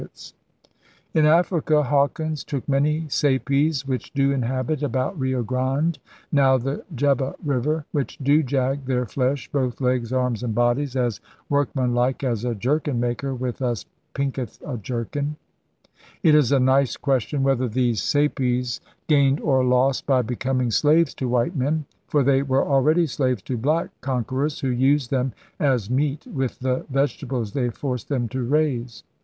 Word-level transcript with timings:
HAWKINS 0.01 0.33
AND 1.13 1.25
THE 1.27 1.29
FIGHTING 1.29 1.29
TRADERS 1.29 1.29
79 1.29 1.31
In 1.31 1.39
Africa 1.39 1.83
Hawkins 1.87 2.43
took 2.43 2.67
many 2.67 3.01
*Sapies 3.01 3.85
which 3.87 4.11
do 4.13 4.31
inhabit 4.31 4.81
about 4.81 5.19
Rio 5.19 5.43
Grande 5.43 5.99
[now 6.31 6.57
the 6.57 6.83
Jeba 6.95 7.35
River] 7.45 7.85
which 7.91 8.17
do 8.17 8.41
jag 8.41 8.85
then 8.85 9.05
flesh, 9.05 9.47
both 9.51 9.79
legs, 9.79 10.11
arms, 10.11 10.41
and 10.41 10.55
bodies 10.55 10.95
as 10.95 11.21
workmanlike 11.49 12.23
as 12.23 12.43
a 12.43 12.55
jerkin 12.55 12.99
maker 12.99 13.35
with 13.35 13.61
us 13.61 13.85
pinketh 14.15 14.59
a 14.65 14.75
jerkin.' 14.79 15.35
It 16.23 16.33
is 16.33 16.51
a 16.51 16.59
nice 16.59 16.97
question 16.97 17.43
whether 17.43 17.67
these 17.69 18.01
Sapies 18.01 18.79
gained 19.07 19.39
or 19.39 19.63
lost 19.63 20.07
by 20.07 20.23
becoming 20.23 20.71
slaves 20.71 21.13
to 21.13 21.29
white 21.29 21.55
men; 21.55 21.85
for 22.07 22.23
they 22.23 22.41
were 22.41 22.65
already 22.67 23.05
slaves 23.05 23.43
to 23.43 23.55
black 23.55 23.91
conquerors 24.01 24.61
who 24.61 24.69
used 24.69 25.11
them 25.11 25.33
as 25.59 25.91
meat 25.91 26.25
with 26.25 26.57
the 26.57 26.87
vege 26.91 27.19
tables 27.19 27.51
they 27.53 27.69
forced 27.69 28.09
them 28.09 28.27
to 28.29 28.41
raise. 28.43 29.03